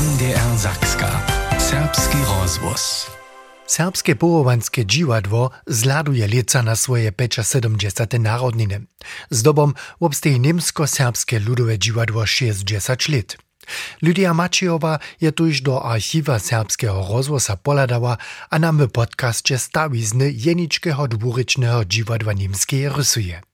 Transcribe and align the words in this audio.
NDR 0.00 0.56
Zakska. 0.56 1.26
Serbski 1.58 2.16
rozvoz. 2.40 3.10
Serbskie 3.66 4.16
połovanskie 4.16 4.86
dziwadwo 4.86 5.50
zladuje 5.66 6.26
lieca 6.26 6.62
na 6.62 6.76
swoje 6.76 7.12
570. 7.12 8.18
narodniny. 8.18 8.80
Zdobom 9.30 9.74
obsteje 10.00 10.38
niemsko-serbskie 10.38 11.40
ludowe 11.40 11.78
dziwadwo 11.78 12.26
60 12.26 13.08
lat. 13.08 13.36
Lydia 14.02 14.34
Mačijova 14.34 14.98
je 15.20 15.32
tuž 15.32 15.60
do 15.60 15.84
archiva 15.84 16.38
serbského 16.38 17.04
rozvosa 17.12 17.56
poladala 17.56 18.16
a 18.50 18.58
nám 18.58 18.78
v 18.78 18.88
podcaste 18.88 19.58
stavizny 19.58 20.32
jeničkého 20.32 21.06
dvoričného 21.06 21.84
divadva 21.84 22.32
Nimskie 22.32 22.88
rysuje. 22.88 23.49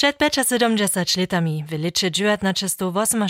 Przed 0.00 0.18
75 0.18 1.16
latami 1.16 1.64
w 1.68 1.72
liczy 1.72 2.10
1948 2.10 3.28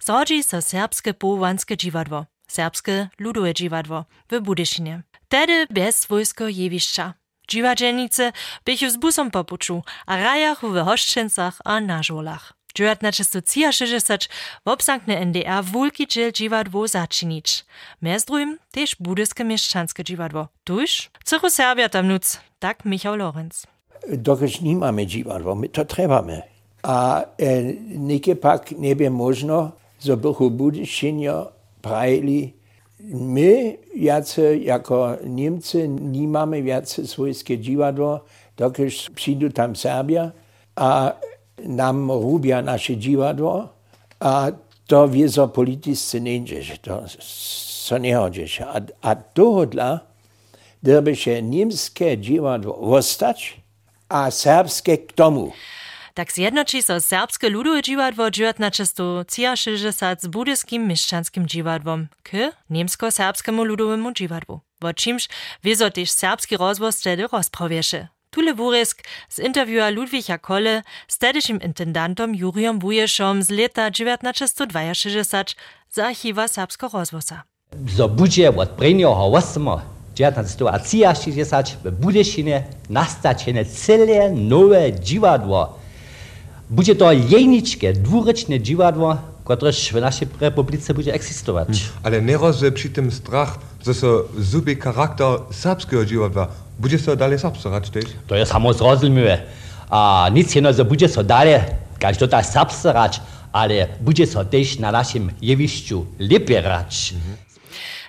zrodzi 0.00 0.42
so 0.42 0.62
serbskie 0.62 1.14
połowanskie 1.14 1.76
dziwadło, 1.76 2.26
serbskie 2.48 3.08
ludowe 3.18 3.54
dziwadło 3.54 4.04
w 4.30 4.40
Budyszynie. 4.40 5.02
Tedy 5.28 5.66
bez 5.70 6.06
wojsko 6.06 6.48
jewišća. 6.48 7.14
Dziwadźelnice 7.48 8.32
bychu 8.64 8.90
z 8.90 8.96
busom 8.96 9.30
popuczu, 9.30 9.82
a 10.06 10.16
rajach 10.16 10.60
w 10.60 10.84
hoszczyncach 10.84 11.58
a 11.64 11.80
na 11.80 12.02
żolach. 12.02 12.52
1963 12.74 14.28
obsankne 14.64 15.20
NDR 15.20 15.64
wulki 15.64 16.06
dziel 16.06 16.32
dziwadło 16.32 16.88
zaczynić. 16.88 17.64
Mez 18.02 18.24
drugim 18.24 18.58
też 18.70 18.96
budyskie 19.00 19.44
mieszczanskie 19.44 20.04
dziwadło. 20.04 20.48
Tuż? 20.64 21.10
Cychu 21.24 21.50
Serbia 21.50 21.88
tam 21.88 22.08
nuc, 22.08 22.40
tak 22.58 22.84
Michał 22.84 23.16
Lorenz. 23.16 23.71
Dokiż 24.08 24.60
nie 24.60 24.76
mamy 24.76 25.06
dziwadło, 25.06 25.54
my 25.54 25.68
to 25.68 25.84
trzebamy. 25.84 26.42
A 26.82 27.22
e, 27.22 27.62
nikie 27.98 28.36
pak 28.36 28.72
nie 28.72 28.96
będzie 28.96 29.10
można, 29.10 29.72
zo 30.00 30.16
bychu 30.16 30.50
budyszynio 30.50 31.52
prajli 31.82 32.52
my, 33.10 33.78
jacy 33.94 34.58
jako 34.58 35.16
Niemcy, 35.26 35.88
nie 35.88 36.28
mamy 36.28 36.62
więcej 36.62 37.06
swojskie 37.06 37.58
dziwadło, 37.58 38.20
dokąd 38.56 38.92
przyjdą 39.14 39.48
tam 39.50 39.76
Serbia, 39.76 40.32
a 40.76 41.12
nam 41.64 42.10
rubia 42.10 42.62
nasze 42.62 42.96
dziwadło, 42.96 43.68
a 44.20 44.50
to 44.86 45.08
wiezo 45.08 45.48
politycy 45.48 46.20
nie 46.20 46.44
dzieje, 46.44 46.78
to 46.82 47.02
co 47.86 47.98
nie 47.98 48.16
chodzi. 48.16 48.46
A, 48.62 48.80
a 49.02 49.16
tohodla, 49.16 50.00
gdyby 50.82 51.16
się 51.16 51.42
niemskie 51.42 52.18
dziwadło 52.18 52.90
zostać, 52.90 53.61
a 54.12 54.30
serbskie 54.30 54.98
k 54.98 55.12
tomu. 55.12 55.52
Tak 56.14 56.32
zjednoczy 56.32 56.82
so 56.82 57.00
serbskie 57.00 57.50
ludowe 57.50 57.82
dziwadło 57.82 58.24
na 58.58 58.70
często 58.70 59.24
63 59.56 59.92
z 60.18 60.26
budyskim 60.26 60.88
mieszczanskim 60.88 61.48
dziwadłom 61.48 62.08
k 62.22 62.52
niemsko-serbskiemu 62.70 63.64
ludowemu 63.64 64.12
dziwadłu. 64.12 64.60
Wo 64.80 64.94
czymś 64.94 65.28
wieso 65.64 65.90
też 65.90 66.10
serbski 66.10 66.56
rozwoz 66.56 67.00
wtedy 67.00 67.26
rozprawiesze. 67.32 68.08
Tule 68.30 68.54
wóresk 68.54 69.02
z 69.28 69.38
interviewa 69.38 69.90
Ludwiga 69.90 70.38
Kolle 70.38 70.82
z 71.08 71.18
tedyszym 71.18 71.60
intendantom 71.60 72.34
Juriom 72.34 72.78
Bujeszom 72.78 73.42
z 73.42 73.50
lata 73.50 73.90
1962 73.90 75.54
z 75.88 75.98
archiwa 75.98 76.48
serbskiego 76.48 76.98
rozwoza. 76.98 77.42
Zo 77.96 78.08
budzie 78.08 78.56
od 78.56 78.70
prejnjoho 80.14 80.40
8. 80.40 80.82
1960 80.84 81.78
w 81.84 81.90
Budyszynie 81.90 82.62
nastać 82.90 83.44
cele 83.74 84.32
nowe 84.32 84.92
dziwadło. 84.92 85.78
Bude 86.70 86.94
to 86.94 87.12
jeničke, 87.12 87.92
dwurečne 87.92 88.60
dziwadło, 88.60 89.16
któreż 89.44 89.92
w 89.92 90.00
naszej 90.00 90.28
republice 90.40 90.94
będzie 90.94 91.14
egzystować. 91.14 91.68
Hmm. 91.68 91.88
Ale 92.02 92.22
nie 92.22 92.36
roz 92.36 92.64
przy 92.74 92.90
tym 92.90 93.10
strach, 93.10 93.58
że 93.86 93.94
so 93.94 94.24
zuby 94.38 94.76
charakter 94.76 95.38
serbskiego 95.50 96.04
dziwadła. 96.04 96.48
Będzie 96.78 96.98
so 96.98 97.16
dalej 97.16 97.38
serbscerać 97.38 97.90
też? 97.90 98.04
To 98.26 98.36
jest 98.36 98.52
samo 98.52 98.72
zrozumiałe. 98.72 99.38
A 99.90 100.30
nic 100.32 100.54
jedno, 100.54 100.72
że 100.72 100.84
będzie 100.84 101.08
so 101.08 101.24
dalej, 101.24 101.60
każdy 101.98 102.28
to 102.28 102.42
serbscerać, 102.42 103.20
ale 103.52 103.88
będzie 104.00 104.26
so 104.26 104.44
też 104.44 104.78
na 104.78 104.92
naszym 104.92 105.30
lepiej 106.18 106.60
rać. 106.60 107.14
Mhm. 107.16 107.36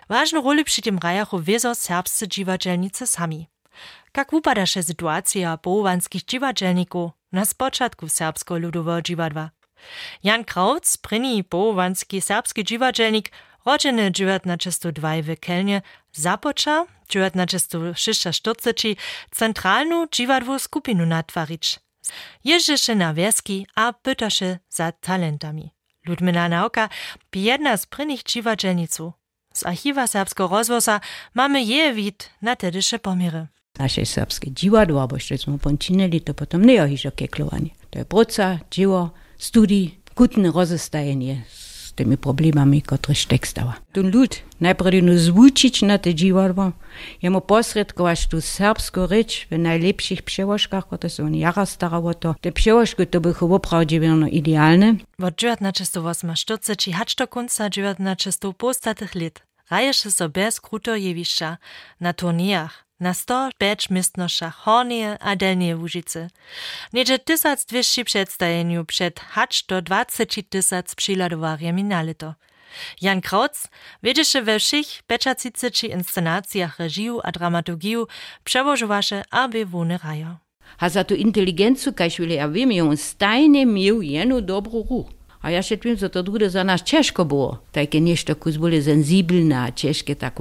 Ważną 0.09 0.43
rolę 0.43 0.63
przy 0.63 0.81
tym 0.81 0.97
rajachu 0.97 1.39
wieso 1.39 1.75
serbscy 1.75 2.27
dziwadzelnicy 2.27 3.07
sami. 3.07 3.47
Jak 4.17 4.31
wypadaše 4.31 4.83
sytuacja 4.83 5.57
połowanskich 5.57 6.25
dziwadzelników 6.25 7.11
na 7.31 7.45
spoczatku 7.45 8.09
serbskiego 8.09 8.57
ludowego 8.57 9.01
dziwadła? 9.01 9.49
Jan 10.23 10.43
Krauc, 10.43 10.97
pryni 10.97 11.43
połowanski 11.43 12.21
serbski 12.21 12.63
dziwadzelnik, 12.63 13.31
rodzeny 13.65 14.11
1902 14.11 15.13
w 15.21 15.39
Kelnie, 15.39 15.81
započa 16.11 16.85
1946 17.07 18.43
centralną 19.31 20.07
dziwadłą 20.11 20.59
skupinu 20.59 21.05
natwarić. 21.05 21.79
Jeździsze 22.43 22.95
na 22.95 23.13
wieski 23.13 23.67
a 23.75 23.93
pytaše 23.93 24.59
za 24.69 24.91
talentami. 24.91 25.73
Ludmila 26.05 26.49
Nauka, 26.49 26.89
jedna 27.35 27.77
z 27.77 27.87
dziwadzelniców. 28.25 29.22
Z 29.53 29.65
archiwa 29.65 30.07
serbskiego 30.07 30.47
rozwoza 30.47 30.99
mamy 31.33 31.63
je 31.63 31.93
wid 31.93 32.29
na 32.41 32.55
tedysze 32.55 32.99
pomiry. 32.99 33.47
Nasze 33.79 34.05
serbskie 34.05 34.51
dziwadło, 34.51 35.01
albo 35.01 35.19
smo 35.19 35.57
pončinili, 35.57 36.21
to 36.21 36.33
potom 36.33 36.65
nie 36.65 36.87
jest. 36.87 37.73
To 37.89 37.99
jest 37.99 38.09
praca, 38.09 38.59
dzieło, 38.71 39.11
studii, 39.37 39.99
kutne 40.15 40.51
rozestajenie 40.51 41.41
z 41.93 41.95
tymi 41.95 42.17
problemami, 42.17 42.81
które 42.81 43.13
tekstała. 43.27 43.73
Ten 43.91 44.11
lud 44.11 44.41
najpierw 44.61 45.19
zwučić 45.19 45.81
na 45.81 45.97
te 45.97 46.15
dziwadło, 46.15 46.71
jemu 47.21 47.41
posredkować 47.41 48.27
tu 48.27 48.41
serbską 48.41 49.07
rzecz 49.07 49.47
w 49.51 49.57
najlepszych 49.57 50.21
przełożkach, 50.21 50.87
które 50.87 51.09
są 51.09 51.31
jara 51.31 51.65
starało 51.65 52.13
to. 52.13 52.35
Te 52.41 52.51
przełożki 52.51 53.07
to 53.07 53.21
były 53.21 53.33
woprawdzie 53.33 53.99
idealne. 54.31 54.95
Od 55.23 55.35
1948 55.35 56.93
hacz 56.93 57.15
do 57.15 57.27
końca 57.27 57.69
1900 57.69 59.15
lat 59.15 59.43
raješe 59.69 60.11
so 60.11 60.29
bez 60.29 60.59
kruto 60.59 60.95
jewišća 60.95 61.57
na 61.99 62.13
turnijach, 62.13 62.82
na 62.99 63.13
105 63.13 63.89
mistnošach 63.89 64.55
Hornie 64.55 65.17
a 65.19 65.35
Delnie 65.35 65.77
Łužice. 65.77 66.29
Niedzie 66.93 67.19
1200 67.19 68.05
przedstawieniu 68.05 68.85
przed 68.85 69.19
hacz 69.19 69.65
do 69.65 69.81
20 69.81 70.25
tysac 70.49 70.95
przyladowarjami 70.95 71.83
na 71.83 72.01
leto. 72.01 72.33
Jan 73.01 73.21
Krautz 73.21 73.67
wiedzieše 74.03 74.41
we 74.41 74.59
všich 74.59 75.03
50 75.07 75.83
inscenacjach 75.83 76.79
reżiju 76.79 77.19
a 77.23 77.31
dramaturgiju 77.31 78.07
przełożowaše 78.43 79.23
aby 79.31 79.65
wone 79.65 79.97
rajo. 79.97 80.37
A 80.79 80.89
za 80.89 81.03
tu 81.03 81.15
inteligenciju, 81.15 81.93
kaj 81.93 82.09
švili, 82.09 82.33
ja 82.33 82.47
vem, 82.47 82.71
je 82.71 82.83
on 82.83 82.97
stajne 82.97 83.65
miał 83.65 84.01
jednu 84.01 84.41
dobru 84.41 84.83
ruch. 84.89 85.22
A 85.43 85.51
ja 85.51 85.63
się 85.63 85.77
twim, 85.77 85.97
że 85.97 86.09
to 86.09 86.23
drugie 86.23 86.49
za 86.49 86.63
nas 86.63 86.83
ciężko 86.83 87.25
było. 87.25 87.57
Takie 87.71 88.01
nieszto 88.01 88.35
kus 88.35 88.57
byli 88.57 88.83
sensibilne, 88.83 89.71
ciężkie 89.75 90.15
tak 90.15 90.39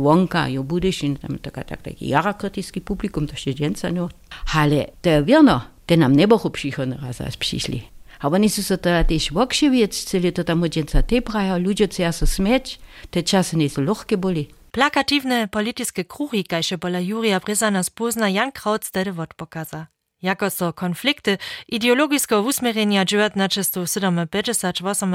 budysz, 0.65 1.05
i 1.05 1.17
tam 1.17 1.39
taka, 1.39 1.65
tak, 1.65 1.83
taki 1.83 2.09
jara 2.09 2.35
krytyjski 2.35 2.81
publikum, 2.81 3.27
to 3.27 3.37
się 3.37 3.55
dzięca 3.55 3.91
no. 3.91 4.09
Ale 4.55 4.91
to 5.03 5.25
wierno, 5.25 5.61
te 5.87 5.97
nam 5.97 6.17
nie 6.17 6.29
było 6.29 6.51
przychodne 6.51 6.97
raz, 7.03 7.21
raz 7.21 7.37
przyszli. 7.37 7.83
A 8.21 8.29
oni 8.29 8.51
są 8.51 8.63
so 8.63 8.77
to 8.79 9.05
też 9.09 9.33
wokrzywieць, 9.33 10.05
celi 10.05 10.33
to 10.33 10.45
tam 10.45 10.69
dzięca 10.69 11.03
te 11.03 11.23
praja, 11.23 11.57
ludzie 11.57 11.89
chcą 11.89 12.13
się 12.13 12.27
śmieć, 12.27 12.79
te 13.11 13.23
czasy 13.23 13.57
nie 13.57 13.71
są 13.71 13.83
luchkie 13.83 14.17
byli. 14.17 14.49
Plakatywne 14.73 15.49
polityczne 15.49 16.05
kruchy, 16.05 16.45
kajże 16.45 16.79
bola 16.79 17.01
Juria 17.01 17.41
Bryzana 17.41 17.83
spozna 17.83 18.29
Jan 18.29 18.53
Kraut 18.53 18.85
stedy 18.85 19.13
pokaza. 19.37 19.87
Jako 20.23 20.51
so 20.51 20.73
konflikty 20.73 21.39
ideologiskiego 21.69 22.43
usmierenia 22.43 23.05
1957 23.05 25.13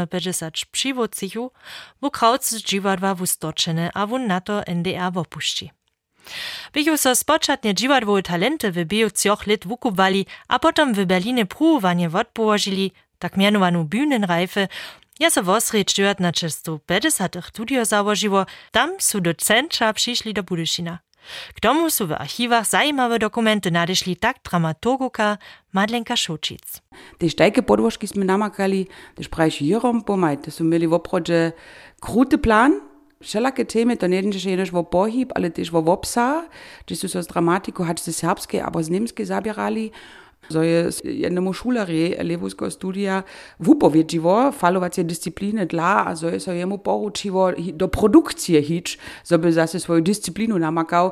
przywódców, 0.71 1.51
w 2.01 2.11
Krautz 2.11 2.53
dziwadła 2.53 3.15
wustoczene, 3.15 3.91
a 3.93 4.07
wun 4.07 4.27
na 4.27 4.41
to 4.41 4.67
NDR 4.67 5.13
wopuści. 5.13 5.71
Bychu 6.73 6.97
so 6.97 7.15
spočatne 7.15 7.73
dziwadłowe 7.73 8.23
talenty 8.23 8.71
w 8.71 8.85
biju 8.85 9.11
cioch 9.11 9.47
lit 9.47 9.67
wukubali, 9.67 10.25
a 10.47 10.59
potem 10.59 10.93
w 10.93 11.05
Berlinie 11.05 11.45
próbowanie 11.45 12.09
odpołożyli, 12.13 12.91
tak 13.19 13.37
mianowaną 13.37 13.87
Bühnenreife, 13.87 14.67
ja 15.19 15.29
so 15.29 15.43
wosrecz 15.43 15.93
1950 15.93 17.45
studio 17.45 17.85
założyło, 17.85 18.45
tam 18.71 18.91
su 18.99 19.21
do 19.21 19.33
centra 19.33 19.93
przyszli 19.93 20.33
do 20.33 20.43
Budyszina. 20.43 20.99
K 21.55 21.57
tomu 21.59 21.91
sú 21.91 22.09
v 22.09 22.17
archívach 22.17 22.67
zajímavé 22.67 23.19
dokumenty 23.19 23.71
nadešli 23.71 24.15
tak 24.15 24.39
dramaturguka 24.43 25.37
Madlenka 25.71 26.15
Šučic. 26.15 26.81
Te 27.21 27.25
štajke 27.27 27.61
podvožky 27.61 28.07
sme 28.09 28.25
namakali, 28.25 28.87
tež 29.15 29.27
prajš 29.31 29.61
Jirom 29.63 30.01
pomaj, 30.03 30.47
te 30.47 30.49
sú 30.49 30.63
mieli 30.63 30.87
voprodže 30.87 31.55
krúty 31.99 32.39
plán, 32.39 32.83
Všelake 33.17 33.65
teme, 33.65 33.97
to 33.97 34.05
nie 34.05 34.21
je 34.21 34.53
jenež 34.53 34.69
vo 34.69 34.85
pohyb, 34.85 35.33
ale 35.33 35.49
tiež 35.49 35.73
vo 35.73 35.81
vopsa, 35.81 36.45
či 36.85 36.93
sú 36.93 37.09
so 37.09 37.17
z 37.17 37.25
dramatiku, 37.25 37.81
hač 37.81 38.05
ze 38.05 38.13
serbské, 38.13 38.61
abo 38.61 38.77
z 38.77 38.93
nemské 38.93 39.25
zabierali, 39.25 39.89
So 40.49 40.61
je 40.61 40.89
jednemu 41.03 41.53
šularje 41.53 42.23
levojského 42.23 42.71
studia 42.71 43.23
wupowiedziło 43.59 44.51
falovacie 44.51 45.03
dyscypliny 45.03 45.65
dla, 45.65 46.05
a 46.05 46.15
so 46.15 46.29
je 46.29 46.39
so 46.39 46.51
jemu 46.51 46.77
poručiło 46.77 47.51
do 47.73 47.87
produkcji 47.87 48.63
hić, 48.63 48.97
so 49.23 49.39
by 49.39 49.51
zase 49.53 49.79
swoją 49.79 50.01
dyscyplinu 50.01 50.59
namakał, 50.59 51.11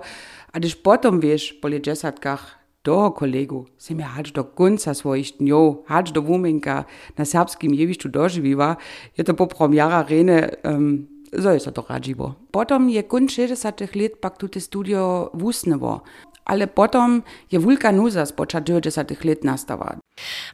a 0.54 0.60
když 0.60 0.76
potom 0.76 1.20
wiesz, 1.20 1.54
po 1.54 1.70
desatkach, 1.70 2.66
toho 2.86 3.12
kolegu 3.12 3.66
sem 3.82 3.98
je 3.98 4.06
hač 4.06 4.30
do 4.30 4.46
konca 4.46 4.94
svojih 4.94 5.42
dňov, 5.42 5.90
hač 5.90 6.14
do 6.14 6.22
wumenka 6.22 6.86
na 7.18 7.26
serbskim 7.26 7.74
jevišću 7.74 8.14
doživiva, 8.14 8.78
je 9.18 9.26
to 9.26 9.34
poprom 9.34 9.74
jara 9.74 10.06
rene, 10.06 10.54
um, 10.62 11.10
so 11.34 11.50
je 11.50 11.60
so 11.60 11.74
to 11.74 11.82
radživo. 11.82 12.38
Potom 12.54 12.86
je 12.94 13.02
kun 13.02 13.26
60 13.26 13.82
let 13.98 14.22
pak 14.22 14.38
tu 14.38 14.46
studio 14.62 15.34
wusnevo, 15.34 16.06
ale 16.46 16.68
potom 16.68 17.24
je 17.52 17.60
vulka 17.60 17.92
nuza 17.92 18.26
z 18.26 18.32
poča 18.32 18.62
90 18.62 19.26
let 19.26 19.44
nastala. 19.44 19.98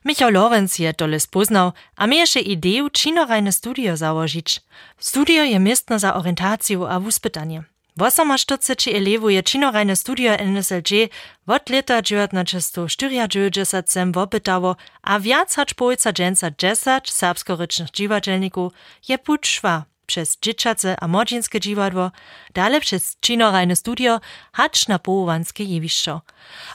Michał 0.04 0.32
Lorenz 0.32 0.80
je 0.80 0.94
tole 0.94 1.20
spoznal, 1.20 1.72
a 1.96 2.08
mi 2.08 2.18
je 2.18 2.26
še 2.26 2.42
idejo 2.42 2.90
činorajne 2.90 3.52
studio 3.52 3.96
založič. 3.96 4.60
Studio 5.00 5.44
je 5.44 5.60
mestno 5.60 6.00
za 6.00 6.16
orientacijo 6.16 6.88
a 6.90 6.98
uspitanje. 6.98 7.64
V 7.96 8.04
48 8.08 8.96
elevu 8.96 9.30
je 9.30 9.42
činorajne 9.42 9.96
studio 9.96 10.38
NSLG 10.40 11.12
od 11.46 11.62
leta 11.70 12.02
1994 12.02 13.84
sem 13.86 14.12
vopitavo, 14.12 14.76
a 15.02 15.18
viac 15.18 15.56
hač 15.56 15.74
pojca 15.74 16.12
dženca 16.12 16.52
10 16.52 17.12
serbskoročnih 17.12 17.90
živačelnikov 17.94 18.72
je 19.08 19.18
puč 19.18 19.60
šva. 19.60 19.91
Przez 20.12 20.38
dzieciace 20.42 20.96
a 21.00 21.08
młodzieńskie 21.08 21.60
dziwadło, 21.60 22.12
dalej 22.54 22.81
przez 22.81 23.18
činorajne 23.22 23.75
studio 23.75 24.19
hacz 24.54 24.88
na 24.88 25.00
połowanskie 25.00 25.63
jewiszczo. 25.63 26.22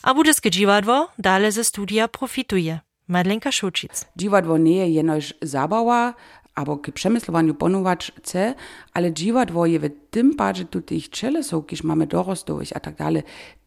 A 0.03 0.15
budyskie 0.15 0.51
dziwadło 0.51 1.09
dalej 1.19 1.53
ze 1.53 1.65
studia 1.65 2.09
profituje. 2.09 2.81
Madlenka 3.09 3.53
Szucic. 3.53 4.05
Dziwadło 4.17 4.59
nie 4.59 4.77
je 4.77 4.89
jenoż 4.91 5.35
zabawa, 5.43 6.15
albo 6.55 6.79
k 6.79 6.93
przemyslowaniu 6.93 7.55
ponować 7.55 8.13
chce, 8.19 8.55
ale 8.95 9.13
dziwadło 9.13 9.67
je 9.67 9.79
w 9.81 9.91
tym 10.11 10.35
parze 10.35 10.65
tu 10.65 10.81
tych 10.81 11.09
cielesów, 11.09 11.67
kiż 11.67 11.83
mamy 11.83 12.07
dorostowych 12.07 12.69
a 12.75 12.81
tak 12.81 12.97
dalej, 12.97 13.23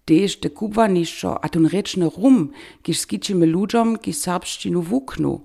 też 0.09 0.39
te 0.39 0.50
kubwaniszo, 0.50 1.44
a 1.44 1.50
ten 1.50 1.65
reczny 1.65 2.09
rum, 2.17 2.51
kiż 2.83 3.00
skiczymy 3.00 3.45
ludziom, 3.45 3.97
kiż 3.97 4.17
serbszczynu 4.17 4.81
wuknu. 4.81 5.41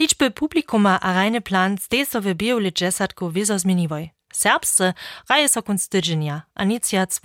Liczby 0.00 0.30
publikuma 0.30 1.00
a 1.00 1.14
rajny 1.14 1.40
plan 1.40 1.78
stesowy 1.78 2.34
bioli 2.34 2.72
dżesatku 2.72 3.30
wizo 3.30 3.58
zmieniwoj. 3.58 4.10
Serbscy 4.32 4.92
raje 5.28 5.48
so 5.48 5.62
kun 5.62 5.76
tydzienia, 5.90 6.42
a 6.54 6.64
nic 6.64 6.92
jac. 6.92 7.20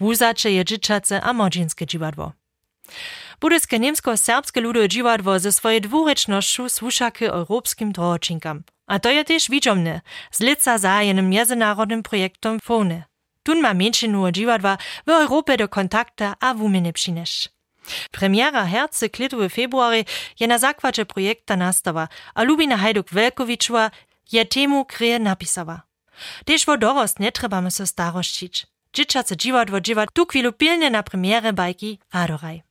Wuzacze 0.00 0.50
je 0.50 0.64
dzieciace 0.64 1.20
a 1.20 1.32
młodzieńskie 1.32 1.86
dziwadło. 1.86 2.32
Budyske 3.40 3.78
niemsko-serbskie 3.78 4.60
ludowe 4.60 4.88
dziwadło 4.88 5.38
ze 5.38 5.52
swojej 5.52 5.80
dwurecznością 5.80 6.68
słuchaky 6.68 7.30
europskim 7.30 7.92
drogočinkam. 7.92 8.62
A 8.86 8.98
to 8.98 9.10
je 9.10 9.24
też 9.24 9.50
widzomne, 9.50 10.00
z 10.30 10.40
lica 10.40 10.78
zajenym 10.78 11.30
międzynarodnym 11.30 12.02
projektom 12.02 12.60
FONE. 12.60 13.11
Tun 13.42 13.60
ma 13.60 13.74
mniejszinu 13.74 14.30
dziwadła 14.32 14.78
w 15.06 15.10
Europie 15.10 15.56
do 15.56 15.68
kontakta 15.68 16.34
a 16.40 16.54
wumienie 16.54 16.92
przynesz. 16.92 17.48
Premiera 18.10 18.66
herce 18.66 19.08
klitu 19.08 19.36
w 19.36 19.52
february 19.52 20.04
je 20.40 20.46
na 20.46 20.58
zakładzie 20.58 21.06
projekta 21.06 21.56
nastawa, 21.56 22.08
a 22.34 22.42
Lubina 22.42 22.76
Hajduk-Welkovičova 22.76 23.90
je 24.32 24.44
temu 24.44 24.84
kreje 24.84 25.18
napisała. 25.18 25.82
Też 26.44 26.66
wo 26.66 26.76
dorost 26.76 27.20
nie 27.20 27.32
trebamy 27.32 27.70
so 27.70 27.86
starościć. 27.86 28.66
Dzieciace 28.92 29.36
dziwadło 29.36 29.80
dziwa 29.80 30.06
tu 30.06 30.26
pilnie 30.58 30.90
na 30.90 31.02
premiere 31.02 31.52
bajki 31.52 31.98
Radoraj. 32.12 32.62